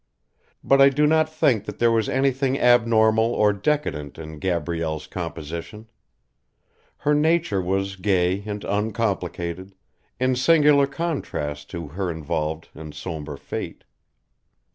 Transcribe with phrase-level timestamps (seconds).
[0.63, 5.89] But I do not think that there was anything abnormal or decadent in Gabrielle's composition.
[6.97, 9.75] Her nature was gay and uncomplicated,
[10.19, 13.83] in singular contrast to her involved and sombre fate.